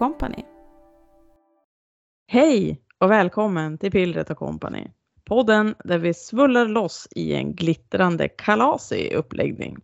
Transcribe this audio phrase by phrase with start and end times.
[0.00, 0.44] Company.
[2.26, 4.86] Hej och välkommen till Pillret och Company.
[5.24, 9.76] Podden där vi svullar loss i en glittrande kalasig uppläggning.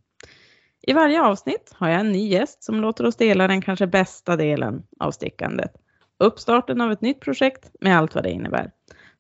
[0.83, 4.37] I varje avsnitt har jag en ny gäst som låter oss dela den kanske bästa
[4.37, 5.73] delen av stickandet.
[6.19, 8.71] Uppstarten av ett nytt projekt med allt vad det innebär.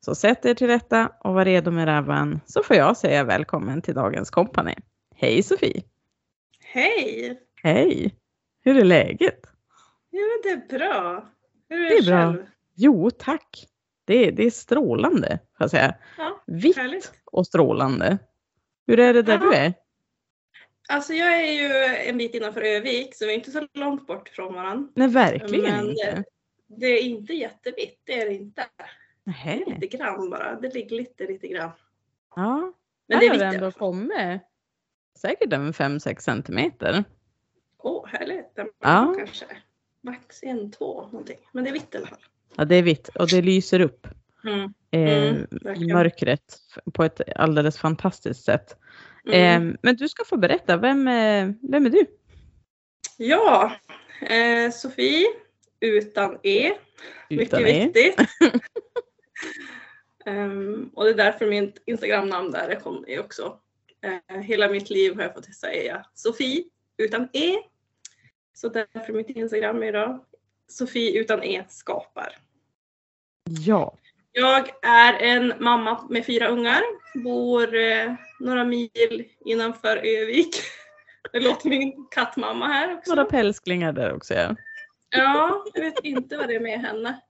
[0.01, 3.83] Så sätt er till rätta och var redo med rävan så får jag säga välkommen
[3.83, 4.75] till dagens kompani.
[5.15, 5.83] Hej Sofie!
[6.65, 7.41] Hej!
[7.63, 8.15] Hej!
[8.65, 9.56] Hur är läget?
[10.19, 11.29] Jo, men det är bra.
[11.69, 12.17] Hur är Det är det bra.
[12.33, 12.47] själv?
[12.75, 13.67] Jo tack!
[14.05, 15.95] Det är, det är strålande, får jag säga.
[16.19, 17.13] Ja, Vitt härligt.
[17.25, 18.19] och strålande.
[18.87, 19.39] Hur är det där Ja.
[19.51, 19.75] du är?
[20.89, 24.29] Alltså jag är ju en bit innanför Övik så vi är inte så långt bort
[24.29, 24.89] från varandra.
[24.95, 26.05] Nej, verkligen Men inte.
[26.15, 26.25] det,
[26.77, 28.67] det är inte jättevitt, det är det inte.
[29.25, 29.65] Nähä.
[29.67, 30.61] Lite grann bara.
[30.61, 31.71] Det ligger lite, lite grann.
[32.37, 32.73] Ja,
[33.09, 34.41] Men det är har det ändå kommit
[35.19, 37.05] säkert en 5-6 centimeter.
[37.79, 38.55] Åh, härligt.
[38.57, 39.15] Den Ja.
[39.19, 39.45] kanske
[40.07, 41.39] max en, två någonting.
[41.53, 42.19] Men det är vitt i alla fall.
[42.57, 44.07] Ja, det är vitt och det lyser upp
[44.45, 44.73] Mm.
[44.91, 45.47] eh, Mm,
[45.93, 46.59] mörkret
[46.95, 48.77] på ett alldeles fantastiskt sätt.
[49.27, 49.73] Mm.
[49.73, 52.07] Eh, men du ska få berätta, vem, är- vem är du?
[53.17, 53.73] Ja,
[54.21, 55.27] eh, Sofie
[55.81, 56.73] utan E.
[57.29, 57.85] Utan Mycket er?
[57.85, 58.29] viktigt.
[60.27, 63.59] Ehm, och det är därför mitt Instagramnamn där kommer också.
[64.31, 66.65] Eh, hela mitt liv har jag fått säga Sofie
[66.97, 67.55] utan E.
[68.57, 70.25] Så därför mitt Instagram då
[70.69, 72.37] Sofie utan E skapar.
[73.67, 73.99] Ja,
[74.33, 76.83] Jag är en mamma med fyra ungar,
[77.25, 80.57] bor eh, några mil innanför Övik.
[81.33, 83.15] Det låter min kattmamma här också.
[83.15, 84.35] några pälsklingar där också.
[84.35, 84.57] Ja.
[85.11, 87.21] Ja, jag vet inte vad det är med henne.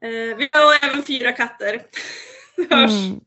[0.00, 1.82] Eh, vi har även fyra katter.
[2.56, 2.90] Det hörs.
[2.90, 3.20] Mm.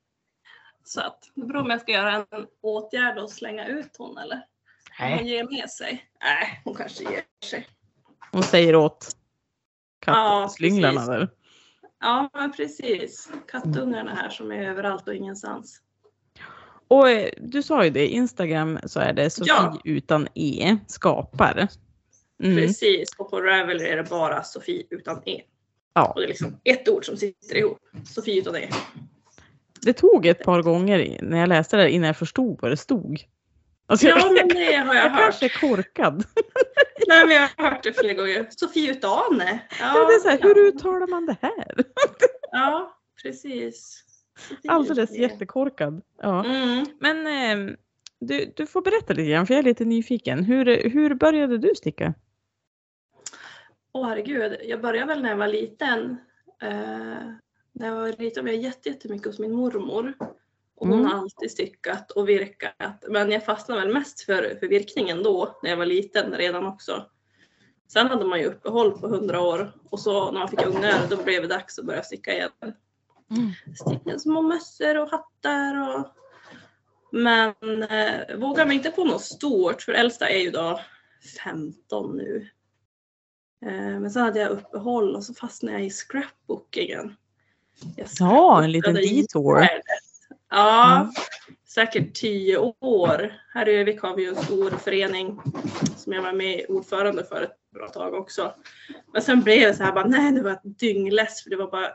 [0.84, 4.46] Så att det beror om jag ska göra en åtgärd och slänga ut hon eller
[5.00, 6.06] om hon Nej, ger med sig.
[6.24, 7.68] Nej, hon kanske ger sig.
[8.32, 9.08] hon säger åt
[10.06, 11.28] Ja, kattslynglarna.
[12.00, 13.30] Ja, men precis.
[13.48, 15.82] Kattungarna här som är överallt och ingenstans.
[16.88, 19.80] Och eh, du sa ju det, Instagram så är det Sofie Ja.
[19.84, 21.68] utan E skapar.
[22.44, 22.56] Mm.
[22.58, 23.16] Precis.
[23.18, 25.42] Och på Ravelry är det bara Sofie utan E.
[25.94, 26.06] Ja.
[26.16, 27.80] Och det är liksom ett ord som sitter ihop.
[28.06, 28.70] Sofie utan E.
[29.82, 33.24] Det tog ett par gånger när jag läste det innan jag förstod vad det stod.
[33.88, 35.20] Alltså, Ja, men det har jag jag hört.
[35.22, 36.24] kanske är korkad.
[37.08, 38.48] Nej, men jag har hört det flera gånger.
[38.50, 39.60] Sofie utan E.
[39.80, 41.76] Ja, det är så här, hur uttalar man det här?
[42.52, 44.04] Ja, precis.
[44.68, 45.22] Alldeles E.
[45.22, 46.02] jättekorkad.
[46.22, 46.46] Ja.
[46.46, 46.86] Mm.
[47.00, 47.76] Men eh,
[48.20, 50.44] du, du får berätta lite grann för jag är lite nyfiken.
[50.44, 52.14] Hur, hur började du sticka?
[53.94, 56.18] Åh herregud, jag började väl när jag var liten.
[56.62, 56.70] Eh,
[57.72, 60.14] när jag var liten var jag jätte- jättemycket hos min mormor.
[60.76, 61.12] Och hon Mm.
[61.12, 63.04] har alltid stickat och virkat.
[63.08, 67.06] Men jag fastnade väl mest för, för virkningen då, när jag var liten redan också.
[67.88, 71.24] Sen hade man ju uppehåll på hundra år och så när man fick ungar då
[71.24, 72.52] blev det dags att börja sticka igen.
[73.86, 76.08] Sticka små mössor och hattar och
[77.12, 80.80] men eh, vågar mig inte på något stort för äldsta är ju då
[81.44, 82.50] 15 nu.
[83.66, 87.16] Eh, men sen hade jag uppehåll och så fastnade jag i scrapbookingen.
[87.96, 89.68] Jag Ja, en liten detour.
[90.56, 91.12] Ja, Mm.
[91.68, 93.34] säkert tio år.
[93.54, 95.42] Här i Övik har vi ju en stor förening
[95.98, 98.54] som jag var med ordförande för ett bra tag också.
[99.14, 101.90] Men sen blev det så här bara, nej det var dyngless för det var bara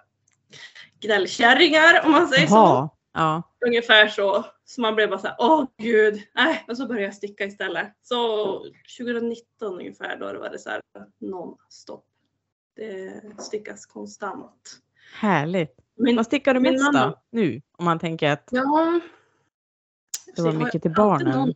[1.00, 2.54] gnällkärringar om man säger så.
[2.54, 2.88] Jaha.
[3.12, 3.42] Ja.
[3.66, 4.44] Ungefär så.
[4.64, 6.64] Så man blev bara såhär, åh gud, nej.
[6.68, 7.88] Och så började jag sticka istället.
[8.02, 8.16] Så
[8.98, 10.82] 2019 ungefär då var det så här
[11.20, 12.04] non-stop.
[12.76, 14.76] Det stickas konstant.
[15.14, 15.76] Härligt.
[16.00, 17.22] Min, Vad stickar du mest mamma- då?
[17.30, 17.62] Nu?
[17.72, 19.00] Om man tänker att ja.
[20.36, 21.38] det var mycket till barnen.
[21.38, 21.54] Någon,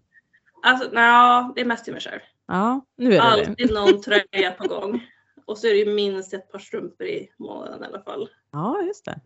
[0.62, 2.20] alltså, nej, det är mest till mig själv.
[2.46, 3.48] Ja, nu är det det.
[3.48, 5.06] Alltid någon tröja på gång.
[5.46, 8.28] Och så är det ju minst ett par strumpor i månaden i alla fall.
[8.52, 9.20] Ja, just det.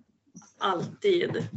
[0.59, 1.49] Alltid.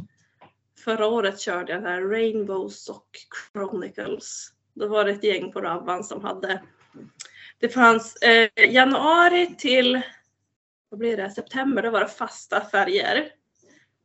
[0.84, 3.16] Förra året körde jag den här Rainbow Sock
[3.52, 4.52] Chronicles.
[4.74, 6.62] Då var det ett gäng på Rabban som hade
[7.58, 10.02] Det fanns eh, januari till
[10.88, 13.28] vad blir det, september, då var det fasta färger.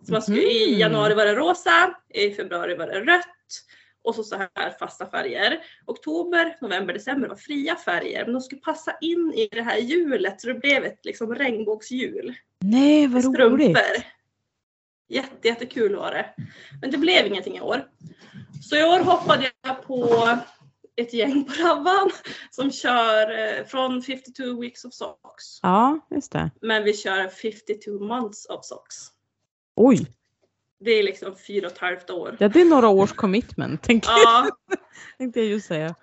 [0.06, 0.80] Så man skulle, I Mhm.
[0.80, 3.26] januari var det rosa, i februari var det rött
[4.04, 5.60] och så, så här fasta färger.
[5.86, 10.42] Oktober, november, december var fria färger men de skulle passa in i det här hjulet
[10.42, 12.36] så det blev ett liksom regnbågshjul.
[12.62, 13.34] Nej, vad roligt.
[13.78, 14.04] Strumpor.
[15.10, 16.26] Jätte, jättekul var det.
[16.82, 17.88] Men det blev ingenting i år.
[18.70, 20.30] Så i år hoppade jag på
[20.96, 22.12] ett gäng på Rabban
[22.52, 25.60] som kör eh, från 52 weeks of socks.
[25.62, 26.52] Ja, just det.
[26.62, 28.96] Men vi kör 52 months of socks.
[29.78, 30.08] Oj,
[30.80, 32.38] Det är liksom fyra och ett halvt år.
[32.40, 34.50] ja, det är några års commitment, jag, Ja,
[35.18, 35.96] tänkte jag just säga.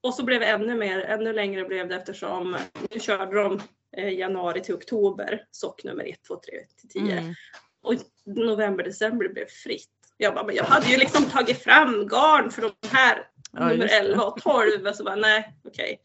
[0.00, 2.56] Och så blev det ännu mer, ännu längre blev det eftersom
[2.90, 3.60] nu körde de
[3.96, 7.18] eh, januari till oktober sock nummer 1, 2, 3 till 10.
[7.18, 7.34] Mm.
[7.82, 7.94] Och
[8.26, 9.88] november, december blev fritt.
[10.16, 13.74] Jag bara, men jag hade ju liksom tagit fram garn för de här Ja, nummer
[13.74, 13.94] just det.
[13.98, 14.92] 11 och 12.
[14.92, 16.00] Så bara, nej, okej.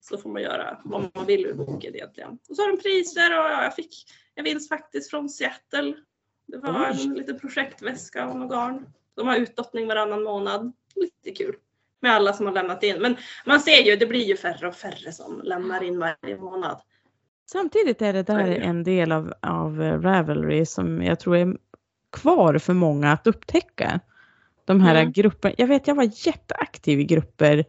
[0.00, 2.38] Så får man göra vad man vill ur boken egentligen.
[2.48, 3.94] Och så har de priser och ja, jag fick
[4.34, 5.94] en vinst faktiskt från Seattle.
[6.50, 7.06] Det var Oj.
[7.06, 8.86] en liten projektväska och något garn.
[9.16, 10.72] De har utdottning varannan månad.
[10.94, 11.54] Lite kul.
[12.00, 13.02] Med alla som har lämnat in.
[13.02, 13.16] Men
[13.46, 16.80] man ser ju, det blir ju färre och färre som lämnar in varje månad.
[17.46, 21.56] Samtidigt är det där en del av, av Ravelry som jag tror är
[22.12, 24.00] kvar för många att upptäcka.
[24.64, 25.12] De här Mm.
[25.12, 25.54] grupperna.
[25.58, 27.64] Jag vet jag var jätteaktiv i grupper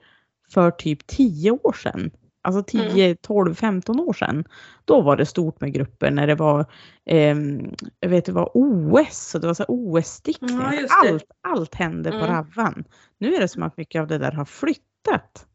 [0.49, 2.11] för typ 10 år sedan.
[2.43, 4.43] Alltså 10, 12, 15 år sedan.
[4.85, 6.65] Då var det stort med grupper när det var,
[7.05, 10.57] ehm, jag vet det var OS och det var så OS-stickning.
[10.59, 10.87] Det.
[10.89, 12.29] allt, allt hände på Mm.
[12.29, 12.83] Ravvan.
[13.17, 15.47] Nu är det som att mycket av det där har flyttat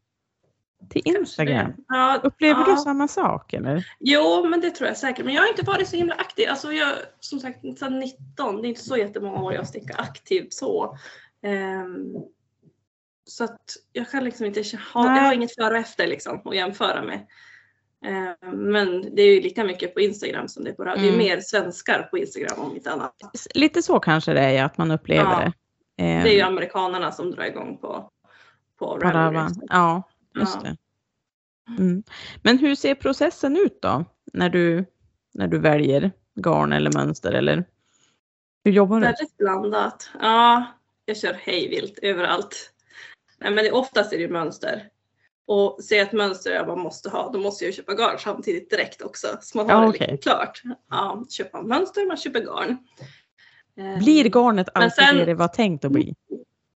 [0.89, 1.73] till Instagram.
[1.87, 2.75] Ja, Upplever ja.
[2.75, 3.85] du samma sak eller?
[3.99, 5.25] Jo, men det tror jag säkert.
[5.25, 6.49] Men jag har inte varit så himla aktiv.
[6.49, 10.53] Alltså jag, som sagt, sedan 19, det är inte så jättemånga år jag stickar aktivt
[10.53, 10.97] så.
[11.43, 12.13] Ehm,
[13.27, 13.61] så att
[13.93, 14.63] jag kan liksom inte
[14.93, 17.27] ha, jag har inget före och efter liksom att jämföra med.
[18.05, 18.35] Ehm,
[18.71, 21.01] men det är ju lika mycket på Instagram som det är på radio.
[21.01, 21.19] Det Mm.
[21.21, 23.15] är mer svenskar på Instagram om inte annat.
[23.53, 25.39] Lite så kanske det är att man upplever Ja,
[25.97, 26.03] det.
[26.03, 28.09] Eh, Det är ju amerikanerna som drar igång på,
[28.79, 29.37] på Ravelry.
[29.37, 29.61] Ravan.
[29.69, 30.03] Ja,
[30.35, 30.69] just Ja.
[30.69, 30.77] det.
[31.81, 32.03] Mm.
[32.43, 34.05] Men hur ser processen ut då?
[34.33, 34.85] När du,
[35.33, 37.63] när du väljer garn eller mönster eller
[38.63, 39.01] hur jobbar du?
[39.05, 40.09] Väldigt blandat.
[40.21, 40.63] Ja,
[41.05, 42.71] jag kör hejvilt överallt.
[43.39, 44.89] Nej, men det, oftast är det ju mönster.
[45.45, 48.69] Och ser jag ett mönster jag bara måste ha, då måste jag köpa garn samtidigt
[48.69, 49.27] direkt också.
[49.41, 50.07] Så man har Ja, det okej.
[50.11, 50.61] liksom klart.
[50.89, 52.77] Ja, köpa mönster, man köper garn.
[53.77, 56.15] Eh, Blir garnet alltid sen- det det var tänkt att bli?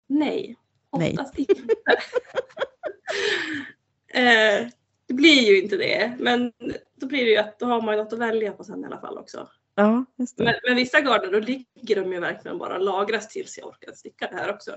[0.08, 0.56] Nej,
[0.98, 1.12] Nej.
[1.12, 1.54] oftast inte.
[4.13, 4.68] eh,
[5.08, 6.52] det blir ju inte det, men
[6.96, 8.88] då blir det ju att då har man ju något att välja på sen i
[8.88, 9.50] alla fall också.
[9.75, 10.44] Ja, det.
[10.44, 14.28] Men, men vissa garner då ligger de ju verkligen bara lagras tills jag orkar sticka
[14.31, 14.75] det här också.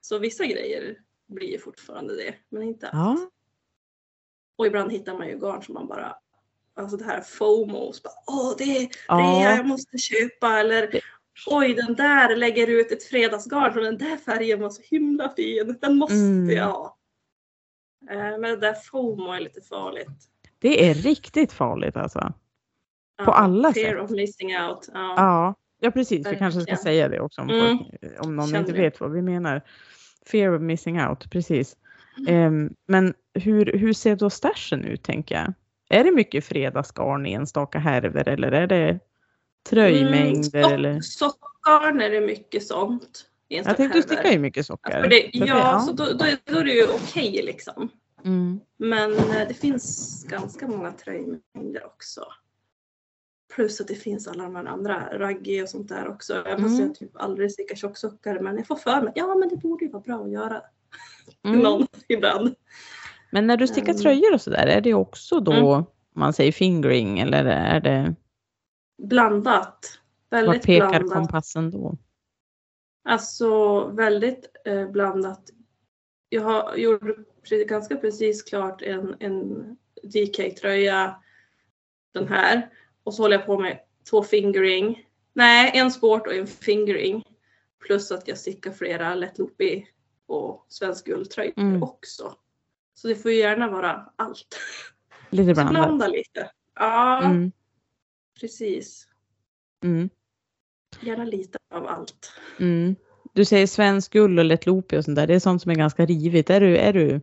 [0.00, 0.96] Så vissa grejer
[1.26, 3.20] blir ju fortfarande det, men inte allt.
[3.20, 3.30] Ja,
[4.56, 6.16] Och ibland hittar man ju garn som man bara,
[6.74, 8.80] alltså det här FOMO, bara, åh det är
[9.16, 11.00] rea, ja, jag måste köpa eller
[11.46, 15.78] oj den där lägger ut ett fredagsgarn från den där färgen var så himla fin,
[15.80, 16.50] den måste Mm.
[16.56, 16.96] jag ha.
[18.10, 20.08] Eh, Men det där FOMO är lite farligt.
[20.58, 22.32] det är riktigt farligt alltså.
[23.24, 24.04] På alla fear sätt.
[24.04, 24.88] of missing out.
[24.94, 25.14] Ja.
[25.16, 26.26] Ja, ja precis.
[26.26, 27.78] Vi kanske ska säga det också om, Mm.
[27.78, 27.90] folk,
[28.20, 29.62] om någon Känner inte vet vad vi menar.
[30.28, 31.76] Fear of missing out, precis.
[32.18, 32.34] Mm.
[32.34, 35.52] Ehm, men hur, hur ser då stashen ut tänker jag?
[35.88, 38.98] Är det mycket fredagsgarn i enstaka härvor eller är det
[39.70, 40.58] tröjmängder?
[40.58, 41.00] Mm, eller?
[41.00, 41.02] sock-
[41.66, 43.26] Sockgarn är det mycket sånt.
[43.48, 45.02] Jag tänkte du stickar ju mycket socker.
[45.02, 47.88] För det, att ja, så då, då, då är det ju okej liksom.
[48.24, 48.60] Mm.
[48.76, 52.24] Men eh, det finns ganska många tröjmängder också.
[53.56, 56.34] Plus att det finns alla de här andra, raggi och sånt där också.
[56.34, 56.86] Jag måste Mm.
[56.86, 59.90] jag typ aldrig sticka tjocksockar men jag får för mig ja men det borde ju
[59.90, 60.62] vara bra att göra
[61.44, 61.60] Mm.
[61.60, 62.54] någon ibland.
[63.30, 64.02] Men när du stickar Mm.
[64.02, 68.14] tröjor och sådär, är det också då om man säger fingering eller är det,
[69.02, 69.54] Blandat.
[69.54, 71.12] vart Väldigt pekar blandat.
[71.12, 71.96] kompassen då?
[73.08, 75.50] Alltså väldigt eh, blandat.
[76.28, 77.02] Jag har gjort
[77.50, 81.22] pre- ganska precis klart en, en DK-tröja.
[82.14, 82.70] Den här.
[83.06, 83.78] Och så håller jag på med
[84.10, 85.06] två fingering.
[85.32, 87.24] Nej, en sport och en fingering.
[87.86, 89.84] Plus att jag stickar flera lättloopy
[90.26, 91.82] och svensk guldtröjor Mm.
[91.82, 92.34] också.
[92.94, 94.58] Så det får ju gärna vara allt.
[95.30, 95.72] Lite Så blandat.
[95.72, 96.50] blanda lite.
[96.74, 97.52] Ja, Mm.
[98.40, 99.08] precis.
[99.84, 100.10] Mm.
[101.00, 102.32] Gärna lite av allt.
[102.60, 102.96] Mm.
[103.32, 105.26] Du säger svensk gull och lättloopy och sånt där.
[105.26, 106.50] Det är sånt som är ganska rivigt.
[106.50, 107.20] Är du, är du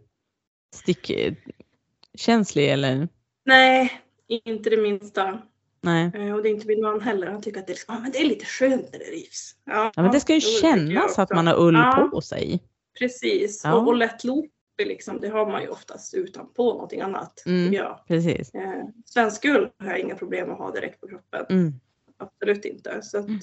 [0.76, 3.08] stickkänslig eller?
[3.46, 5.42] Nej, inte det minsta.
[5.84, 6.12] Nej.
[6.16, 7.28] Eh, Och det är inte min man heller.
[7.28, 9.56] Han tycker att det är, liksom, ah, men det är lite skönt när det rivs.
[9.66, 12.10] Ja, Ja, men det ska ju kännas att man har ull Ja.
[12.12, 12.64] på sig.
[13.00, 13.62] Precis.
[13.64, 13.74] Ja.
[13.74, 17.44] Och, och lätt loopy liksom, det har man ju oftast utanpå någonting annat.
[17.46, 17.74] Mm.
[17.74, 18.00] jag.
[18.08, 18.54] Precis.
[18.54, 21.46] Eh, svensk ull har jag inga problem att ha direkt på kroppen.
[21.50, 21.74] Mm.
[22.18, 23.02] Absolut inte.
[23.02, 23.40] Så att Mm.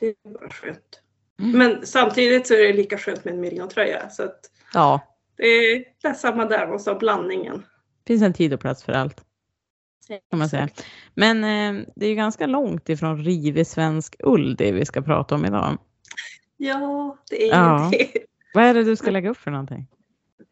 [0.00, 1.02] det är bara skönt.
[1.40, 1.58] Mm.
[1.58, 4.10] Men samtidigt så är det lika skönt med en merino-tröja.
[4.10, 4.40] Så att
[4.74, 5.00] Ja,
[5.36, 7.62] det är, det är samma där, man sa blandningen.
[8.06, 9.24] finns en tid och plats för allt.
[10.08, 10.68] Kan man säga.
[11.14, 15.34] Men eh, det är ju ganska långt ifrån rivig svensk ull det vi ska prata
[15.34, 15.78] om idag.
[16.56, 17.88] Ja, det är Ja.
[17.92, 18.12] det.
[18.54, 19.86] Vad är det du ska lägga upp för någonting?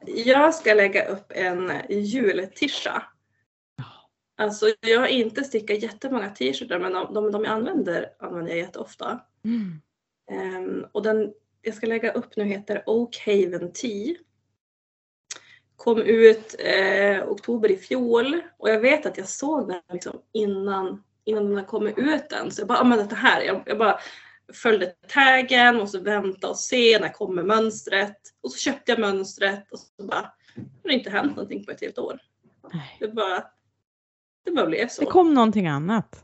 [0.06, 3.02] Jag ska lägga upp en jultisha.
[4.38, 8.58] Alltså jag har inte stickat jättemånga t-shirtar men de, de, de jag använder använder jag
[8.58, 9.20] jätteofta.
[9.44, 9.80] Mm.
[10.30, 11.32] Ehm, och den
[11.62, 14.14] jag ska lägga upp nu heter Oak Haven Tea.
[15.76, 21.02] Kom ut eh, oktober i fjol och jag vet att jag såg den liksom innan,
[21.25, 22.50] innan den kommit ut än.
[22.50, 23.99] Så jag bara, ah, men det här, jag, jag bara
[24.52, 28.16] följde taggen och så väntade och se när kommer mönstret.
[28.42, 31.80] Och så köpte jag mönstret och så bara, det har inte hänt någonting på ett
[31.80, 32.18] helt år.
[32.73, 32.97] Nej.
[33.00, 33.45] Det bara,
[34.45, 35.02] det bara blev så.
[35.02, 36.23] Det kom någonting annat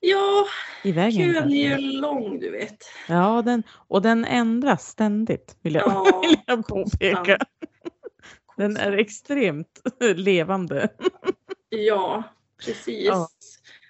[0.00, 0.46] Ja,
[0.84, 1.34] i vägen.
[1.34, 2.84] kön är ju lång du vet.
[3.08, 7.38] Ja, den, och den ändras ständigt vill jag, Ja, vill jag påpeka.
[8.60, 9.80] Den är extremt
[10.14, 10.88] levande.
[11.68, 12.22] Ja,
[12.66, 13.06] precis.
[13.06, 13.28] Ja.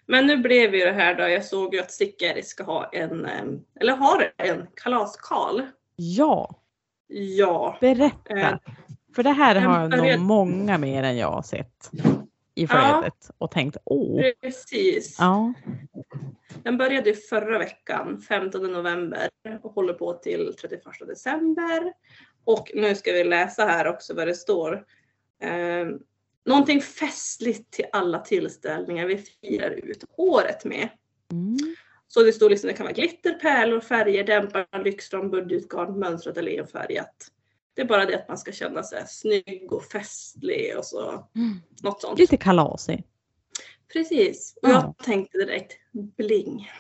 [0.07, 3.27] Men nu blev ju det här då, jag såg ju att Stickeri ska ha en,
[3.81, 5.63] eller har en kalaskal.
[5.97, 6.57] Ja,
[7.09, 7.79] Ja.
[7.81, 8.37] berätta.
[8.39, 8.55] Eh,
[9.15, 11.91] För det här har nog började- många mer än jag sett
[12.55, 12.69] i Ja.
[12.69, 14.23] flödet och tänkt åh.
[14.41, 15.17] Precis.
[15.19, 15.53] Ja,
[16.63, 19.29] Den började förra veckan, 15 november
[19.63, 21.93] och håller på till 31 december.
[22.45, 24.85] Och nu ska vi läsa här också vad det står.
[25.43, 25.87] Eh,
[26.47, 30.89] någonting festligt till alla tillställningar vi firar ut året med.
[31.33, 31.57] mm.
[32.09, 36.59] Så det står liksom, det kan vara glitter, pärlor, färger, dämpare, lyxram, budgetgarn, mönstrat eller
[36.61, 37.27] enfärgat.
[37.75, 41.61] Det är bara det att man ska känna sig snygg och festlig och så Mm.
[41.83, 42.19] något sånt.
[42.19, 43.05] lite kalasig.
[43.93, 44.55] Precis.
[44.63, 44.73] Och Ja.
[44.99, 46.71] jag tänkte direkt bling.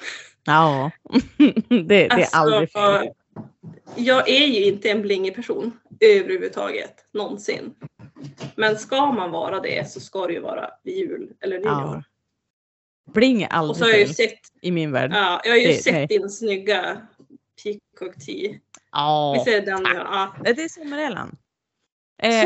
[0.44, 0.90] Ja,
[1.68, 3.08] det, det är Alltså, aldrig fel.
[3.96, 7.74] Jag är ju inte en blingig person överhuvudtaget, någonsin.
[8.56, 11.70] Men ska man vara det så ska det ju vara vid jul eller nyår.
[11.70, 12.02] Ja,
[13.12, 15.10] Bling är Och så har jag aldrig ju sett, i min värld.
[15.14, 16.06] ja, jag har ju Det- sett nej.
[16.06, 17.06] din snygga
[17.62, 18.60] peacock tee.
[18.92, 19.82] Ja, Visst är det den?
[19.84, 20.34] Ja.
[20.44, 21.36] Nej, det är sommarellan.
[22.22, 22.40] Eh, ja,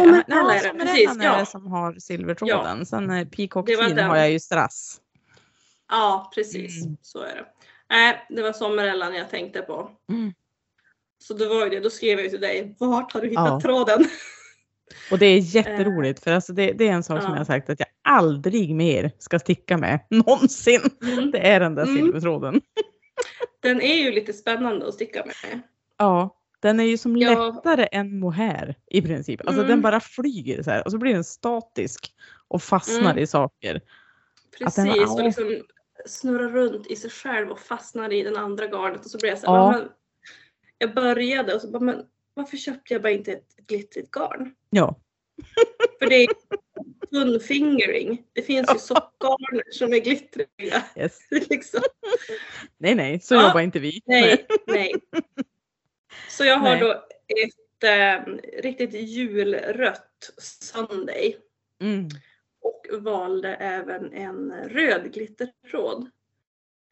[0.53, 1.38] är det, precis, är ja.
[1.38, 2.87] det som har silvertråden.
[2.87, 5.00] Sen eh, peacock Teen har jag ju strass.
[5.91, 6.85] ja, precis.
[6.85, 6.97] Mm.
[7.03, 7.47] Så är det.
[7.91, 9.91] Nej, det var sommarellan jag tänkte på.
[10.12, 10.33] Mm.
[11.26, 13.61] Så det var ju det, då skrev jag till dig, vart har du hittat Ja.
[13.61, 14.04] tråden?
[15.11, 17.35] Och det är jätteroligt för alltså det, det är en sak som Ja.
[17.35, 20.00] jag har sagt att jag aldrig mer ska sticka med.
[20.11, 20.81] Någonsin.
[21.02, 21.31] Mm.
[21.31, 21.97] Det är den där Mm.
[21.97, 22.61] silvertråden.
[23.61, 25.61] Den är ju lite spännande att sticka med.
[25.99, 27.52] Ja, den är ju som Ja.
[27.52, 29.40] lättare än mohair i princip.
[29.40, 29.71] Alltså Mm.
[29.71, 32.12] den bara flyger så här och så blir den statisk
[32.49, 33.19] och fastnar Mm.
[33.23, 33.81] i saker.
[34.59, 35.62] Precis, den och liksom
[36.07, 39.38] snurrar runt i sig själv och fastnar i den andra garnet och så blir jag
[39.38, 39.81] så här, Ja.
[40.87, 44.55] "Men, Jag började och så bara, men varför köpte jag bara inte ett, glittrigt garn?
[44.71, 45.00] Ja,
[45.99, 46.29] För det är
[47.11, 48.25] tunn fingering.
[48.33, 50.83] Det finns ju sockgarn som är glittriga.
[50.97, 51.19] yes.
[51.31, 51.81] liksom.
[52.79, 53.49] Nej, nej, så Ja.
[53.49, 54.00] jobbar inte vi.
[54.05, 54.95] Nej, nej.
[56.31, 56.81] Så jag har Nej.
[56.81, 56.91] då
[57.29, 61.37] ett eh, riktigt julrött Sunday
[61.83, 62.09] Mm.
[62.61, 66.11] och valde även en röd glittertråd.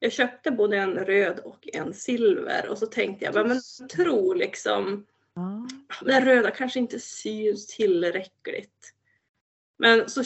[0.03, 4.35] Jag köpte både en röd och en silver och så tänkte jag, men jag tror
[4.35, 5.69] liksom Ja.
[6.05, 8.93] den röda kanske inte syns tillräckligt.
[9.79, 10.23] Men så,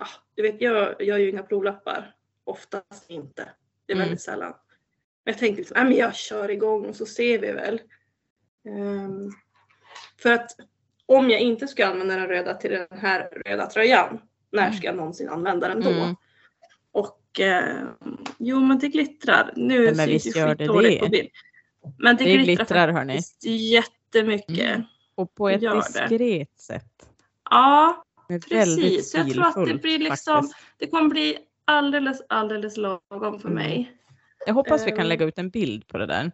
[0.00, 2.14] ja, du vet jag gör ju inga provlappar.
[2.44, 3.48] Oftast inte.
[3.86, 4.06] Det är Mm.
[4.06, 4.54] väldigt sällan.
[5.24, 7.80] Men jag tänkte liksom, "Ja, men jag kör igång och så ser vi väl.
[8.68, 9.30] Ehm,
[10.22, 10.50] för att
[11.06, 14.96] om jag inte ska använda den röda till den här röda tröjan, när ska jag
[14.96, 15.90] någonsin använda den då?
[17.30, 17.86] Och eh,
[18.38, 19.52] jo men det glittrar.
[19.56, 21.06] Nu Ja, men visst gör det skitdåligt det.
[21.06, 21.28] på bild.
[21.98, 23.20] Men det, Det glittrar, glittrar hörni.
[23.42, 24.68] jättemycket.
[24.74, 24.82] Mm.
[25.14, 27.08] Och på ett diskret sätt.
[27.50, 28.04] Ja,
[28.48, 29.14] precis.
[29.14, 30.56] Jag tror att det blir liksom, faktiskt.
[30.78, 33.54] det kommer bli alldeles, alldeles lagom för Mm.
[33.54, 33.92] mig.
[34.46, 35.06] Jag hoppas vi kan Ehm.
[35.08, 36.32] lägga ut en bild på det där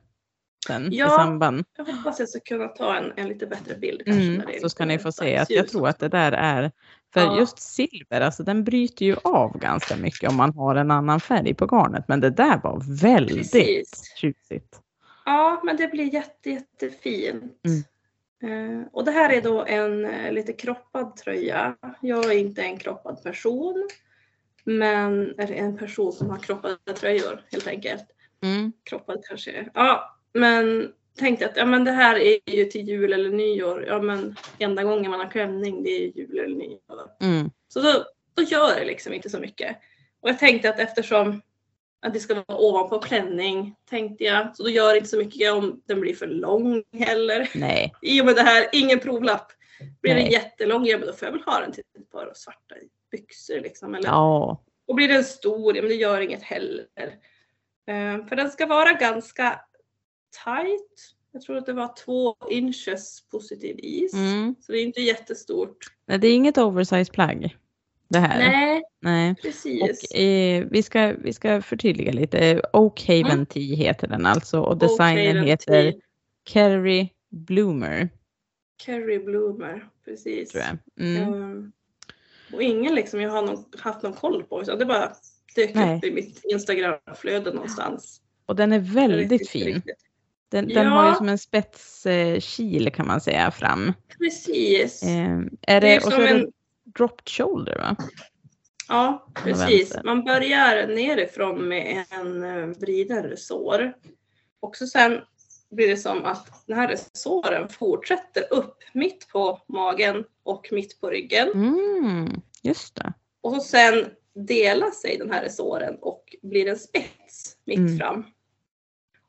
[0.66, 1.64] sen i Ja, samband.
[1.76, 4.23] Jag hoppas jag ska kunna ta en, en lite bättre bild kanske.
[4.25, 6.70] Mm, är så ska ni få se att jag tror att det där är,
[7.14, 7.38] för Ja.
[7.38, 11.54] just silver, alltså den bryter ju av ganska mycket om man har en annan färg
[11.54, 12.04] på garnet.
[12.08, 14.14] Men det där var väldigt Precis.
[14.16, 14.80] tjusigt.
[15.25, 17.44] Ja, men det blir jätte, jättefint.
[17.66, 18.80] Mm.
[18.80, 21.76] Eh, och det här är då en eh, lite kroppad tröja.
[22.00, 23.88] Jag är inte en kroppad person.
[24.64, 28.04] Men eller en person som har kroppade tröjor helt enkelt.
[28.42, 28.73] Mm.
[28.85, 33.12] Kroppad kanske är- Ja, men tänkte att ja, men det här är ju till jul
[33.12, 33.85] eller nyår.
[33.87, 37.11] Ja, men enda gången man har klänning det är jul eller nyår.
[37.21, 37.50] Mm.
[37.69, 39.76] Så då, då gör det liksom inte så mycket.
[40.21, 41.43] Och jag tänkte att eftersom
[42.07, 44.57] att det ska vara ovanpå klänning tänkte jag.
[44.57, 47.50] Så då gör det inte så mycket om den blir för lång heller.
[47.55, 49.52] Nej, I och med det här, ingen provlapp.
[50.02, 50.33] Blir den Nej.
[50.33, 52.75] jättelång, ja men då får jag väl ha den till ett par svarta
[53.11, 53.95] byxor liksom.
[53.95, 56.87] Eller, ja, Och blir den stor, ja men det gör inget heller.
[57.88, 59.61] Eh, för den ska vara ganska
[60.45, 61.12] tight.
[61.33, 64.14] Jag tror att det var två inches positiv is.
[64.14, 64.55] mm.
[64.61, 65.76] Så det är inte jättestort.
[66.07, 67.57] Nej, det är inget oversize plagg.
[68.09, 68.38] Det här.
[68.38, 69.35] Nej, Nej.
[69.43, 69.83] precis.
[69.83, 72.62] Och eh, vi, ska, vi ska förtydliga lite.
[72.73, 73.47] Oak Haven Mm.
[73.47, 75.95] Tea heter den alltså och designen heter
[76.49, 78.09] Kerry Bloomer.
[78.83, 79.88] Kerry Bloomer.
[80.05, 80.50] precis.
[80.52, 81.07] tror jag.
[81.07, 81.35] Mm.
[81.35, 81.73] Ehm,
[82.52, 84.64] och ingen liksom jag har någon, haft någon koll på.
[84.64, 85.12] Så det bara
[85.57, 85.97] dök Nej.
[85.99, 88.21] upp i mitt Instagram-flöde någonstans.
[88.47, 89.66] Och den är väldigt inte fin.
[89.66, 90.05] riktigt.
[90.48, 91.14] Den, den har ju Ja.
[91.14, 93.92] som en spetskil kan man säga fram.
[94.18, 95.02] Precis.
[95.02, 96.52] Eh, är Det är det, och så som är det en-
[96.96, 97.96] dropped shoulder va?
[98.88, 99.96] Ja, precis.
[100.04, 103.92] Man börjar nerifrån med en eh, vriden resår.
[104.60, 105.20] Och så sen
[105.70, 111.10] blir det som att den här resåren fortsätter upp mitt på magen och mitt på
[111.10, 111.48] ryggen.
[111.54, 113.12] Mm, just det.
[113.40, 117.98] Och så sen delar sig den här resåren och blir en spets mitt Mm.
[117.98, 118.24] fram.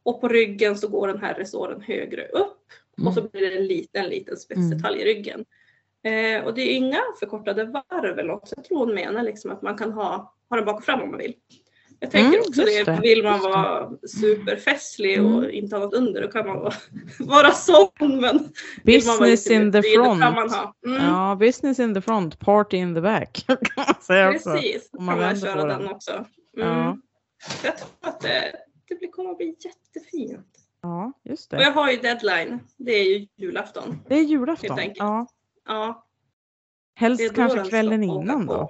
[0.07, 2.57] Och på ryggen så går den här resåren högre upp
[3.07, 3.29] och så Mm.
[3.33, 5.45] blir det en liten, liten spetsdetalj i ryggen.
[6.03, 8.53] Eh, och det är inga förkortade varv eller något.
[8.55, 11.09] Jag tror hon menar liksom att man kan ha, ha den bak och fram om
[11.09, 11.33] man vill.
[11.99, 15.51] Jag tänker Mm, också det, det, vill man vara superfestlig och Mm.
[15.51, 16.73] inte ha något under då kan man vara,
[17.19, 17.87] vara sån.
[17.99, 18.49] Men man
[18.83, 20.21] Business in the front.
[20.21, 20.49] Kan man.
[20.85, 23.43] Mm, Ja, business in the front, party in the back.
[23.47, 24.49] kan man säga också.
[24.51, 25.87] Precis, då om kan man man vänder köra den den.
[25.93, 26.11] också.
[26.57, 26.67] Mm.
[26.77, 26.97] Ja.
[27.61, 28.51] Så Jag tror att det,
[28.95, 30.59] det kommer att bli jättefint.
[30.81, 31.63] Ja, just Och det.
[31.63, 32.59] jag har ju deadline.
[32.77, 33.99] Det är ju julafton.
[34.07, 34.77] Det är julafton.
[34.95, 35.27] Ja.
[35.67, 36.03] Ja,
[36.95, 38.53] Helst det kanske ska kvällen innan på.
[38.53, 38.69] då.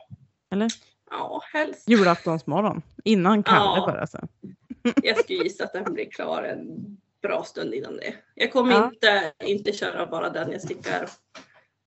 [0.51, 0.71] Eller?
[1.09, 1.89] Ja, helst.
[1.89, 2.81] Julaftonsmorgon.
[3.03, 3.85] Innan Kalle Ja.
[3.87, 4.07] bara.
[4.07, 4.17] Så.
[5.03, 8.13] Jag skulle gissa att den blir klar en bra stund innan det.
[8.35, 8.85] Jag kommer Ja.
[8.93, 10.51] inte, inte köra bara den.
[10.51, 11.09] Jag stickar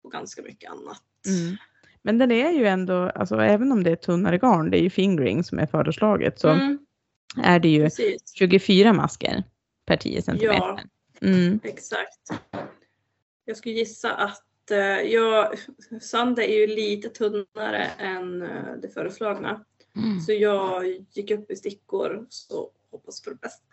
[0.02, 1.02] på ganska mycket annat.
[1.28, 1.56] Mm.
[2.02, 4.90] Men den är ju ändå, alltså även om det är tunnare garn, det är ju
[4.90, 6.78] fingering som är föreslaget, så Mm,
[7.36, 9.44] är det ju precis, 24 masker
[9.86, 10.84] per 10 centimeter.
[11.20, 11.60] Mm.
[11.64, 12.30] exakt.
[13.44, 15.58] Jag skulle gissa att eh, jag,
[16.00, 19.64] Sande är ju lite tunnare än eh, det föreslagna.
[19.96, 20.20] Mm.
[20.20, 23.64] Så jag gick upp i stickor så hoppas för det bästa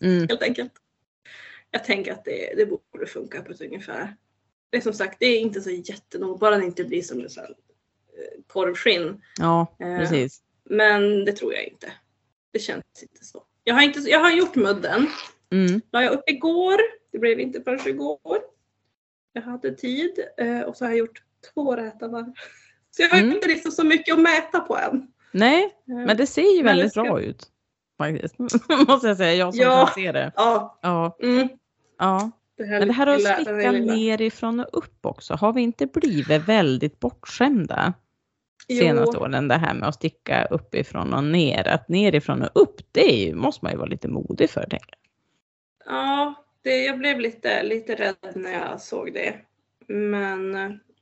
[0.00, 0.28] Mm.
[0.28, 0.72] helt enkelt.
[1.70, 4.16] Jag tänker att det, det borde funka på ett ungefär.
[4.70, 7.26] Det är som sagt, det är inte så jättenoga, bara det inte blir som en
[7.26, 9.22] eh, korvskinn.
[9.38, 10.42] Ja, precis.
[10.64, 11.92] Men det tror jag inte.
[12.52, 13.42] Det känns inte så.
[13.64, 15.06] Jag har, inte, jag har gjort mudden.
[15.52, 15.80] Mm.
[15.92, 16.76] La jag upp igår.
[17.12, 18.18] Det blev inte förrän igår.
[19.32, 20.10] Jag hade tid
[20.66, 21.22] och så har jag gjort
[21.54, 22.32] två räta varv.
[22.90, 23.32] Så jag har Mm.
[23.34, 25.06] inte liksom så mycket att mäta på än.
[25.32, 27.46] Nej, men det ser ju väldigt ska- bra ut.
[27.98, 28.38] Faktiskt.
[28.88, 29.86] Måste jag säga, jag som Ja.
[29.86, 30.32] kan se det.
[30.36, 31.48] Ja, Ja, mm,
[31.98, 32.30] ja.
[32.56, 37.00] det Men det här att sticka nerifrån och upp också, har vi inte blivit väldigt
[37.00, 37.94] bortskämda
[38.68, 38.78] Jo.
[38.78, 39.48] senaste åren?
[39.48, 43.64] Det här med att sticka uppifrån och ner, att nerifrån och upp, det ju, måste
[43.64, 44.66] man ju vara lite modig för.
[44.70, 44.80] Jag.
[45.84, 49.34] Ja, det, jag blev lite, lite rädd när jag såg det.
[49.86, 50.54] Men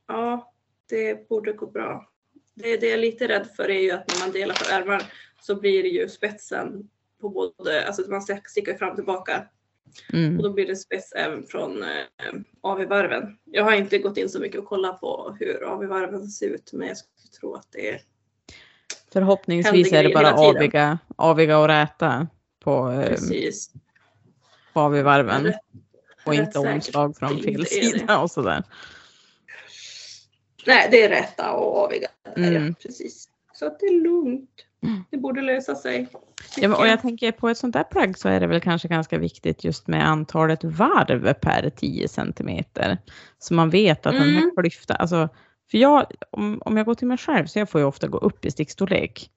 [0.09, 0.53] ja,
[0.89, 2.09] det borde gå bra.
[2.55, 5.03] Det, det jag är lite rädd för är ju att när man delar på ärmar
[5.41, 6.89] så blir det ju spetsen
[7.21, 9.49] på både, alltså man stickar ju fram och tillbaka
[10.09, 10.43] och Mm.
[10.43, 11.89] då blir det spets även från eh,
[12.61, 13.39] AV-varven.
[13.45, 16.89] Jag har inte gått in så mycket och kollat på hur AV-varven ser ut men
[16.89, 18.01] jag skulle tro att det är
[19.13, 22.27] Förhoppningsvis är det bara aviga, aviga och räta
[22.65, 23.19] på, eh,
[24.73, 25.45] på avivarven.
[25.45, 25.61] Rätt-
[26.27, 28.63] Och inte omslag från fel sida och sådär.
[30.67, 32.09] Nej, det är rätta och aviga.
[32.37, 32.67] Mm.
[32.67, 33.29] Ja, precis.
[33.53, 34.51] Så att det är lugnt.
[34.83, 35.05] Mm.
[35.11, 36.09] Det borde lösa sig.
[36.57, 39.19] Ja, och jag tänker på ett sånt där plagg så är det väl kanske ganska
[39.19, 42.99] viktigt just med antalet varv per 10 centimeter.
[43.39, 44.51] Så man vet att den här Mm.
[44.57, 45.29] klyftan, alltså,
[45.71, 48.19] för jag, om, om jag går till mig själv så jag får ju ofta gå
[48.19, 49.31] upp i stickstorlek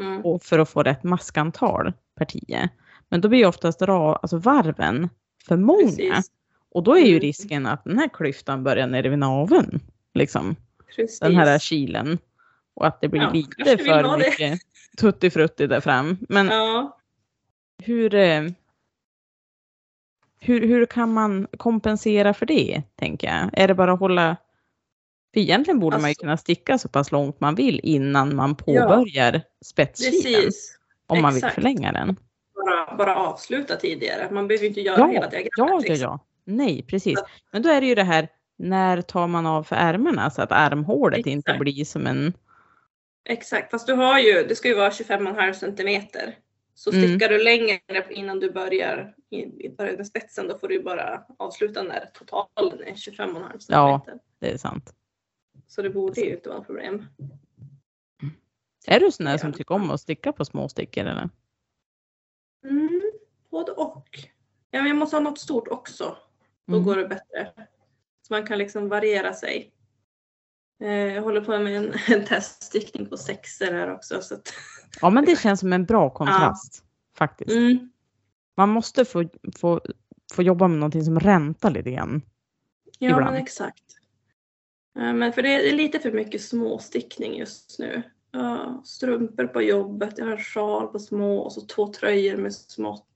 [0.00, 0.20] Mm.
[0.24, 2.68] och för att få rätt maskantal per 10.
[3.08, 5.08] Men då blir ju oftast dra, alltså varven
[5.48, 5.82] för många.
[5.82, 6.30] Precis.
[6.70, 7.20] Och då är ju Mm.
[7.20, 9.80] risken att den här klyftan börjar nere vid naveln.
[10.14, 10.56] Liksom,
[10.96, 11.20] Precis.
[11.20, 12.18] den här kilen.
[12.74, 14.16] Och att det blir Ja, lite för ha
[14.96, 15.06] det.
[15.06, 16.16] mycket tuttifrutti där fram.
[16.28, 16.96] Men Ja.
[17.82, 18.42] hur, eh,
[20.40, 23.50] hur, hur kan man kompensera för det, tänker jag?
[23.52, 24.36] Är det bara att hålla...
[25.34, 28.54] För egentligen borde man ju Alltså- kunna sticka så pass långt man vill innan man
[28.56, 30.12] påbörjar spetskilen.
[30.42, 30.78] Precis.
[31.06, 31.54] Om man vill exakt.
[31.54, 32.16] förlänga den.
[32.54, 34.28] Bara, bara avsluta tidigare.
[34.30, 35.50] Man behöver inte göra Ja, hela diagrammet.
[35.56, 35.96] Ja, ja, liksom.
[36.02, 36.18] ja.
[36.44, 37.18] Nej, precis.
[37.50, 40.52] Men då är det ju det här, när tar man av för ärmarna så att
[40.52, 41.60] armhålet inte Exakt.
[41.60, 42.32] blir som en...
[43.30, 46.38] Exakt, fast du har ju, det ska ju vara 25,5 centimeter.
[46.74, 47.02] Så Mm.
[47.08, 51.24] stickar du längre innan du börjar, i- börjar med spetsen då får du ju bara
[51.38, 53.98] avsluta när totalen är 25,5 Ja.
[54.06, 54.24] centimeter.
[54.38, 54.94] Det är sant.
[55.66, 57.06] Så det borde ju inte vara problem.
[58.86, 59.38] Är du sån där Ja.
[59.38, 61.28] som tycker om att sticka på små stickor eller?
[62.64, 63.02] Mm,
[63.50, 64.08] både och.
[64.70, 66.16] Ja, men jag måste ha något stort också.
[66.66, 66.84] Då Mm.
[66.84, 67.52] går det bättre.
[68.28, 69.72] Så man kan liksom variera sig.
[70.80, 74.22] Eh, Jag håller på med en, en teststickning på sexer här också.
[74.22, 74.52] Så att,
[75.00, 76.84] Ja, men det känns som en bra kontrast.
[77.16, 77.50] Faktiskt.
[77.50, 77.90] mm,
[78.56, 79.24] Man måste få,
[79.58, 79.80] få,
[80.32, 82.22] få jobba med någonting som räntar lite grann.
[82.98, 83.24] ja Ibland.
[83.24, 83.84] men exakt.
[84.94, 88.02] Men för det är lite för mycket småstickning just nu.
[88.32, 92.54] Ja, strumpor på jobbet, jag har en sjal på små och så två tröjor med
[92.54, 93.06] smått.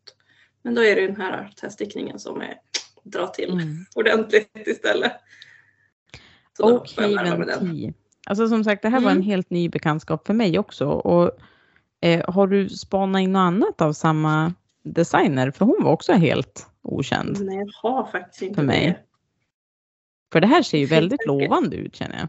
[0.62, 2.54] Men då är det den här teststickningen som är
[3.02, 3.84] dra till Mm.
[3.94, 5.12] ordentligt istället.
[5.12, 6.43] Så då Och får jag larva med den.
[6.60, 7.92] Haven Tea.
[8.26, 9.26] Alltså som sagt, det här var en Mm.
[9.26, 10.86] helt ny bekantskap för mig också.
[10.88, 11.30] Och,
[12.00, 15.50] eh, har du spanat in något annat av samma designer?
[15.50, 17.38] För hon var också helt okänd.
[17.40, 18.86] Nej, jag har faktiskt inte För mig.
[18.86, 18.98] det.
[20.32, 22.28] För det här ser ju väldigt lovande ut känner jag.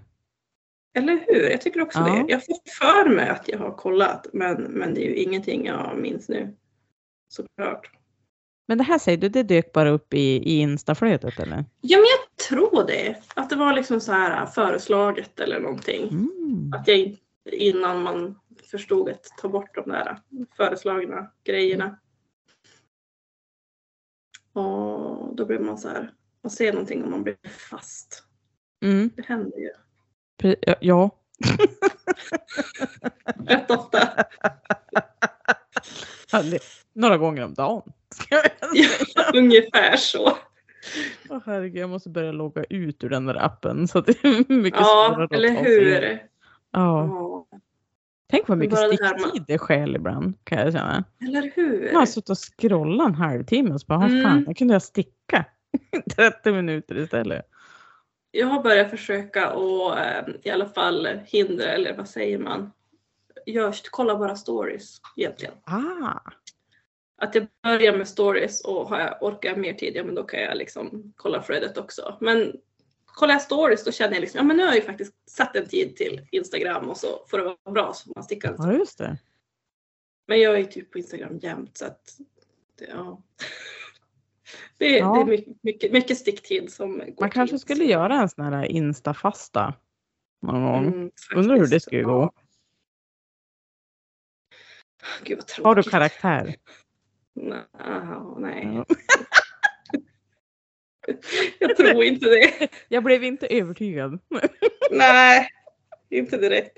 [0.97, 1.49] Eller hur?
[1.51, 2.05] Jag tycker också Ja.
[2.05, 2.31] det.
[2.31, 5.97] Jag får för mig att jag har kollat men, men det är ju ingenting jag
[5.97, 6.55] minns nu.
[7.29, 7.91] Såklart.
[8.67, 11.65] Men det här säger du, det dök bara upp i, i instaflödet eller?
[11.81, 13.21] Ja men jag tror det.
[13.35, 16.09] Att det var liksom så här föreslaget eller någonting.
[16.09, 16.73] Mm.
[16.73, 17.17] Att jag
[17.51, 18.39] innan man
[18.71, 20.19] förstod att ta bort de där
[20.57, 21.99] föreslagna grejerna.
[24.53, 27.37] Och då blir man så här, man ser någonting och man blir
[27.69, 28.23] fast.
[28.83, 29.09] Mm.
[29.15, 29.69] Det händer ju
[30.79, 31.09] ja,
[33.45, 34.25] rätt ofta.
[36.93, 37.93] Några gånger om dagen.
[39.33, 40.37] Ungefär så.
[41.29, 44.53] Åh, herregud, jag måste börja logga ut ur den där appen så att det är
[44.61, 46.19] mycket Ja, eller hur?
[46.71, 47.07] Ja.
[47.07, 47.45] Ja,
[48.29, 51.03] Tänk vad mycket sticktid det stjäl ibland kan jag känna.
[51.21, 51.89] eller hur?
[51.91, 54.23] Jag har suttit och scrollat en halvtimme och så bara, mm.
[54.23, 55.45] fan, jag kunde jag sticka
[56.15, 57.45] 30 minuter istället.
[58.31, 62.71] Jag har börjat försöka och eh, i alla fall hindra, eller vad säger man?
[63.45, 65.53] Jag kolla bara stories egentligen.
[65.63, 66.19] Ah,
[67.17, 70.23] Att jag börjar med stories och har jag, orkar jag mer tid, ja men då
[70.23, 72.17] kan jag liksom kolla flödet också.
[72.21, 72.53] Men
[73.05, 75.55] kollar jag stories då känner jag liksom, ja men nu har jag ju faktiskt satt
[75.55, 78.73] en tid till Instagram och så får det vara bra så får man sticka ja
[78.73, 79.17] just det.
[80.27, 82.17] Men jag är ju typ på Instagram jämt så att
[82.79, 83.21] det, ja.
[84.77, 85.13] det, Ja.
[85.15, 88.65] det är mycket, mycket, mycket sticktid som går Man kanske skulle göra en sån här
[88.65, 89.73] instafasta
[90.41, 90.85] någon gång.
[90.85, 92.07] Mm, Undrar hur det skulle Ja.
[92.07, 92.31] gå.
[95.23, 95.65] Gud vad tråkigt.
[95.65, 96.55] Har du karaktär?
[97.35, 98.69] Nej, aha, nej.
[98.75, 98.85] Ja.
[101.59, 102.69] jag tror inte det.
[102.87, 104.19] Jag blev inte övertygad.
[104.91, 105.47] Nej,
[106.09, 106.77] inte direkt.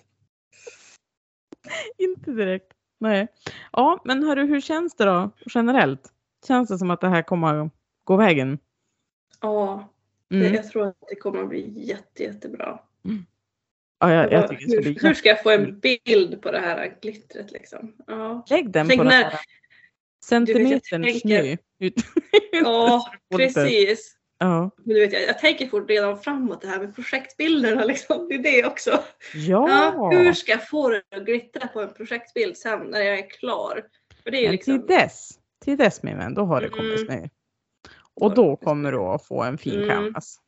[1.98, 2.74] inte direkt.
[3.00, 3.28] Nej.
[3.72, 6.14] Ja, men hörru, hur känns det då generellt?
[6.48, 7.72] Känns det som att det här kommer att
[8.04, 8.60] gå vägen?
[9.42, 9.90] Ja,
[10.30, 10.54] det, Mm.
[10.54, 12.80] jag tror att det kommer att bli jätte, jättebra.
[14.00, 16.42] Ja, jag, jag Vad- tycker det ska bli hur, hur ska jag få en bild
[16.42, 17.94] på det här glittret liksom?
[18.08, 19.40] Ja, Lägg den Tänk på när- här
[20.26, 21.58] centimetern tänker- snö.
[22.52, 24.14] Ja precis.
[24.40, 24.72] Ja.
[24.78, 28.28] Men du vet, jag, jag tänker fort redan framåt det här med projektbilderna liksom.
[28.28, 29.04] Det är det också.
[29.34, 29.70] Ja.
[29.70, 33.30] Ja, hur ska jag få det att glittra på en projektbild sen när jag är
[33.30, 33.84] klar?
[34.24, 35.30] För det är Men liksom, till dess,
[35.66, 37.06] till dess min vän, då har det kommit Mm.
[37.06, 37.28] snö.
[38.14, 39.90] Och då kommer du att få en fin Mm.
[39.90, 40.40] canvas.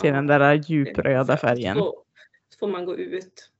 [0.00, 1.76] Till Ja, den där djupröda färgen.
[1.76, 2.04] Så,
[2.54, 3.50] så får man gå ut.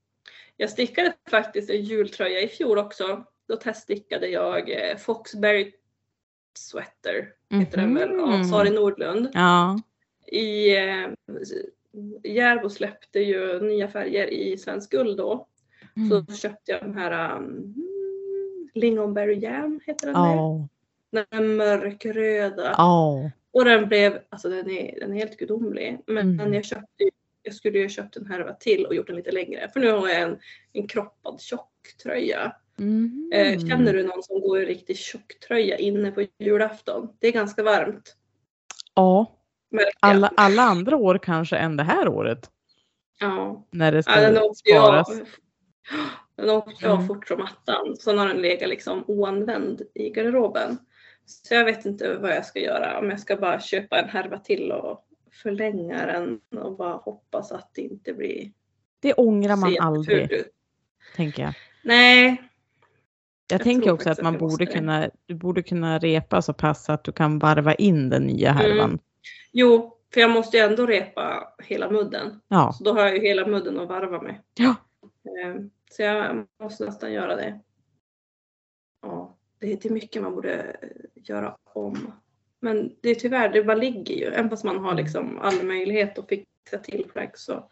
[0.57, 3.25] Jag stickade faktiskt en jultröja i fjol också.
[3.47, 5.71] Då teststickade jag eh, Foxberry
[6.57, 8.43] Sweater, heter den väl, av Mhm.
[8.43, 9.29] Sari Nordlund.
[9.33, 9.79] Ja.
[10.27, 11.07] I eh,
[12.23, 15.47] Järbo släppte ju nya färger i Svensk Guld då.
[15.97, 16.09] Mm.
[16.27, 17.73] Så köpte jag den här um,
[18.73, 20.35] Lingonberry Jam heter den där.
[20.35, 20.67] Ja.
[21.11, 22.75] Den mörkröda.
[22.77, 23.31] Ja.
[23.51, 25.99] Och den blev, alltså den är, den är helt gudomlig.
[26.07, 26.53] Men Mm.
[26.53, 27.09] jag köpte
[27.43, 29.69] jag skulle ju köpt en härva till och gjort den lite längre.
[29.73, 30.39] För nu har jag en,
[30.73, 32.55] en kroppad tjocktröja.
[33.33, 37.09] Eh, känner du någon som går i riktigt tjocktröja inne på julafton?
[37.19, 38.15] Det är ganska varmt.
[38.95, 39.31] Ja.
[39.69, 39.85] jag.
[39.99, 42.49] Alla, alla andra år kanske än det här året.
[43.19, 43.65] Ja.
[43.71, 45.21] När det ja ska den åkte jag, sparas.
[46.35, 47.07] den åkte jag Mm.
[47.07, 47.95] fort som attan.
[47.99, 50.77] Sen har den legat liksom oanvänd i garderoben.
[51.25, 52.99] Så jag vet inte vad jag ska göra.
[52.99, 57.71] Om jag ska bara köpa en härva till och förlänga den och bara hoppas att
[57.73, 58.51] det inte blir
[58.99, 60.47] Det ångrar man aldrig, ut.
[61.15, 61.53] tänker jag.
[61.83, 62.43] Nej,
[63.47, 67.03] Jag, Jag tänker också att man borde kunna, du borde kunna repa så pass att
[67.03, 68.99] du kan varva in den nya härvan.
[69.51, 72.41] jo, för jag måste ju ändå repa hela mudden.
[72.47, 72.73] Ja.
[72.73, 74.35] Så då har jag ju hela mudden att varva med.
[74.53, 74.75] Ja.
[75.25, 75.55] Eh,
[75.91, 77.59] Så jag måste nästan göra det.
[79.01, 80.75] Ja, det är mycket man borde
[81.15, 82.11] göra om.
[82.61, 84.25] Men det är tyvärr, det bara ligger ju.
[84.25, 87.69] Även fast man har liksom all möjlighet att fixa till plagg så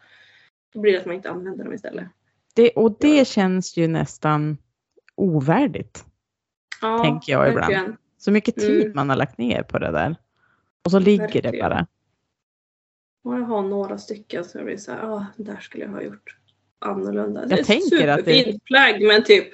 [0.74, 2.08] blir det att man inte använder dem istället.
[2.54, 4.58] Det, och det känns ju nästan
[5.14, 6.04] ovärdigt.
[6.80, 7.72] Ja, Tänker jag ibland.
[7.72, 7.96] verkligen.
[8.18, 8.92] Så mycket tid Mm.
[8.96, 10.16] man har lagt ner på det där.
[10.84, 11.68] Och så ligger det Verkligen.
[11.68, 11.86] bara.
[13.24, 16.36] Och jag har några stycken som jag blir såhär, ah, där skulle jag ha gjort
[16.78, 17.40] annorlunda.
[17.40, 19.48] Jag det är ett tänker att det- superfint plagg men typ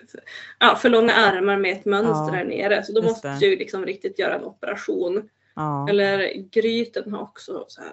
[0.58, 2.82] ja, för långa ärmar med ett mönster Ja, här nere.
[2.84, 3.46] Så då måste det.
[3.46, 5.28] ju liksom riktigt göra en operation.
[5.54, 5.88] Ja.
[5.88, 7.92] Eller gryten har också så här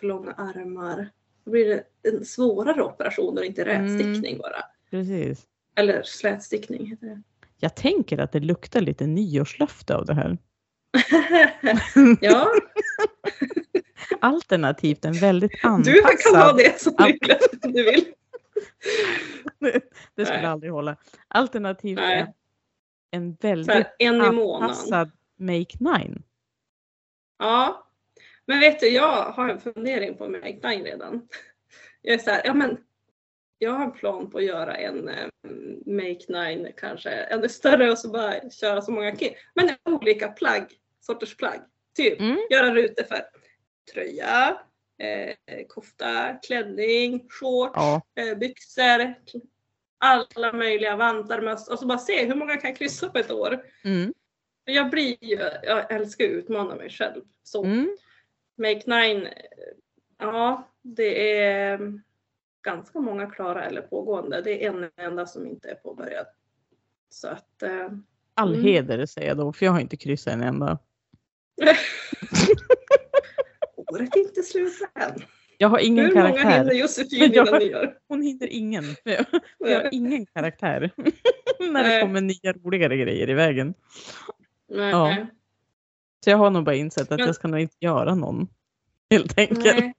[0.00, 1.08] för långa armar.
[1.44, 3.82] då blir det en svårare operation och inte Mm.
[3.98, 4.64] rätstickning bara.
[4.90, 5.46] Precis.
[5.76, 7.22] Eller slätstickning heter det.
[7.58, 10.38] Jag tänker att det luktar lite nyårslöfte av det här.
[12.20, 12.48] ja,
[14.20, 15.74] Alternativt en väldigt du kan
[16.34, 16.56] ha anpassad.
[16.56, 16.94] det som
[17.62, 18.04] om du vill.
[20.14, 20.46] det skulle Nej.
[20.46, 20.96] aldrig hålla.
[21.28, 22.34] Alternativt Nej.
[23.10, 26.22] en, väldigt en anpassad Make Nine.
[27.38, 27.88] Ja,
[28.46, 31.28] men vet du, jag har en fundering på Make Nine redan.
[32.02, 32.78] Jag är så här, ja men
[33.58, 35.26] jag har en plan på att göra en eh,
[35.86, 39.34] Make Nine kanske ännu större och så bara köra så många kit.
[39.54, 40.64] Men olika plagg,
[41.00, 41.60] sorters plagg.
[41.96, 42.36] Typ Mm.
[42.50, 43.20] göra rutor för
[43.92, 44.60] tröja,
[44.98, 49.14] eh, kofta, klänning, shorts, Ja, eh, byxor,
[49.98, 53.64] alla möjliga vantar, möss och så bara se hur många kan kryssa på ett år.
[53.84, 54.14] mm.
[54.64, 55.16] Jag blir
[55.62, 57.22] jag älskar att utmana mig själv.
[57.42, 57.96] Så Mm.
[58.58, 59.28] Make Nine,
[60.18, 62.00] ja det är
[62.66, 64.42] ganska många klara eller pågående.
[64.42, 66.26] Det är en enda som inte är påbörjad.
[67.10, 67.88] Så att eh,
[68.34, 68.64] All Mm.
[68.64, 70.78] heder säger jag då, för jag har inte kryssat en enda.
[73.76, 75.12] året är inte slut än.
[75.58, 76.72] Jag har ingen Hur många hinner karaktär.
[76.74, 77.98] Josefin innan nyår?
[78.08, 78.84] Hon hinner ingen.
[79.04, 79.26] Jag,
[79.58, 80.90] jag har ingen karaktär.
[81.72, 83.74] När det kommer nya roligare grejer i vägen.
[84.68, 84.90] Nej.
[84.90, 85.26] Ja.
[86.24, 88.48] Så jag har nog bara insett att Men- jag ska nog inte göra någon.
[89.10, 89.64] Helt enkelt.
[89.64, 89.94] Nej.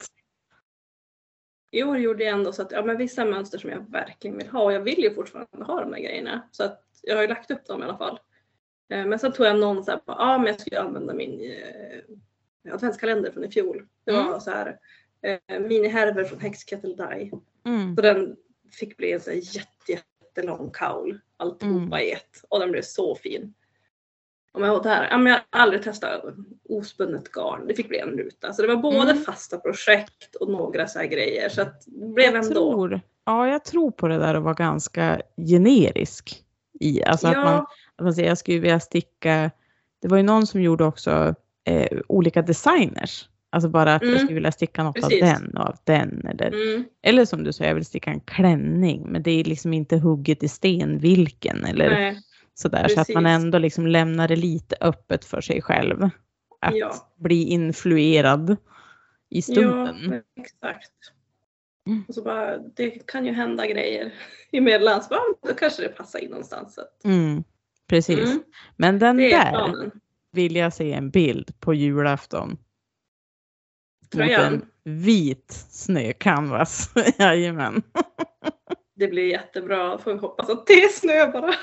[1.71, 4.47] I år gjorde jag ändå så att ja, men vissa mönster som jag verkligen vill
[4.47, 6.41] ha och jag vill ju fortfarande ha de där grejerna.
[6.51, 8.19] Så att jag har ju lagt upp dem i alla fall.
[8.89, 11.51] Eh, Men sen tog jag någon så här, ja ah, men jag skulle använda min
[11.51, 13.87] eh, adventskalender från i fjol.
[14.05, 14.39] Det var Mm.
[14.39, 14.79] så här
[15.21, 17.31] eh, minihärvor från Hex Kettle Die.
[17.65, 17.95] Mm.
[17.95, 18.35] Så den
[18.71, 21.19] fick bli en så här jätte, jättelång kaul.
[21.37, 21.99] Alltihopa Mm.
[21.99, 22.43] i ett.
[22.49, 23.53] Och den blev så fin.
[24.57, 26.23] Och men, och där, ja, men jag har aldrig testat
[26.69, 27.67] ospunnet garn.
[27.67, 28.53] Det fick bli en ruta.
[28.53, 29.23] Så det var både Mm.
[29.23, 31.49] fasta projekt och några så här grejer.
[31.49, 32.49] Så det blev Jag ändå.
[32.49, 36.43] tror, ja, jag tror på det där att vara ganska generisk.
[36.79, 39.51] I, alltså att, man, ja, att man säger jag skulle vilja sticka.
[40.01, 43.29] Det var ju någon som gjorde också eh, olika designers.
[43.49, 44.19] Alltså bara att jag Mm.
[44.19, 45.21] skulle vilja sticka något Precis.
[45.23, 46.27] av den och av den.
[46.27, 49.07] Eller, mm, eller som du säger, jag vill sticka en klänning.
[49.11, 51.65] Men det är liksom inte hugget i sten vilken.
[51.65, 52.21] Eller nej,
[52.59, 52.87] sådär.
[52.87, 56.09] Så att man ändå liksom lämnar det lite öppet för sig själv.
[56.61, 56.93] Att Ja.
[57.15, 58.57] bli influerad
[59.29, 59.95] i stunden.
[60.35, 60.91] ja, exakt.
[61.87, 62.03] Mm.
[62.07, 64.13] Och så bara, det kan ju hända grejer
[64.51, 64.61] i.
[64.61, 65.01] Bara,
[65.47, 66.75] Då kanske det passar in någonstans.
[66.75, 66.81] Så.
[67.07, 67.43] Mm,
[67.87, 68.19] precis.
[68.19, 68.43] Mm,
[68.75, 69.91] Men den där planen.
[70.31, 72.49] vill jag se en bild på julafton.
[72.49, 74.53] Mot Tröjan.
[74.53, 76.91] en vit snöcanvas.
[77.19, 77.83] Jajamän.
[78.95, 79.97] Det blir jättebra.
[79.97, 81.53] Får vi hoppas att det är snö bara.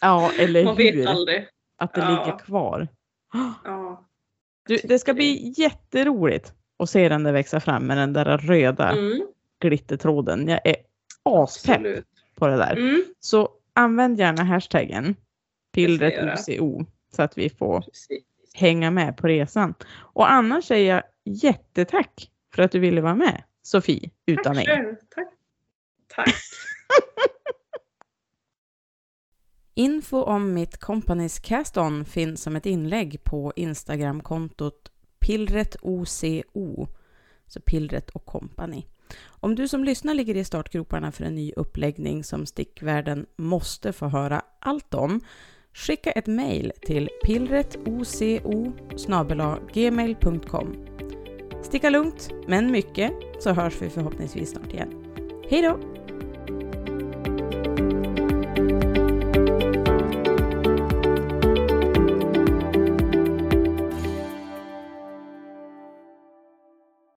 [0.00, 1.06] Ja, eller Man vet hur?
[1.08, 1.48] aldrig.
[1.78, 2.08] Att det Ja.
[2.08, 2.88] ligger kvar.
[3.64, 4.04] Ja.
[4.68, 8.90] Du, det ska bli jätteroligt att se den där växa fram med den där röda
[8.90, 9.26] Mm,
[9.60, 10.48] glittertråden.
[10.48, 10.76] Jag är
[11.22, 12.06] aspepp absolut.
[12.34, 12.76] på det där.
[12.76, 15.14] Mm, Så använd gärna hashtaggen göra.
[15.72, 16.38] pillret
[17.16, 18.24] så att vi får precis.
[18.54, 19.74] hänga med på resan.
[19.96, 24.94] Och annars säger jag jättetack för att du ville vara med, Sofie utan Tack själv.
[25.14, 25.28] Tack.
[26.08, 26.34] Tack.
[29.78, 36.86] Info om mitt Companys Cast-On finns som ett inlägg på Instagramkontot pillretoco,
[37.46, 38.84] så pillret och company.
[39.24, 44.06] Om du som lyssnar ligger i startgroparna för en ny uppläggning som stickvärlden måste få
[44.06, 45.20] höra allt om,
[45.72, 48.04] skicka ett mejl till pillretoco
[49.72, 50.86] gmail.com.
[51.62, 55.04] Sticka lugnt, men mycket, så hörs vi förhoppningsvis snart igen.
[55.50, 55.78] Hej då!